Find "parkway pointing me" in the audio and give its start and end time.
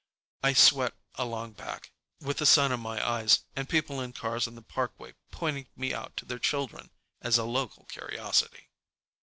4.63-5.93